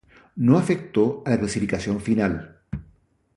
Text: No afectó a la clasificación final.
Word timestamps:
No 0.35 0.57
afectó 0.57 1.21
a 1.27 1.29
la 1.29 1.37
clasificación 1.39 2.01
final. 2.01 2.61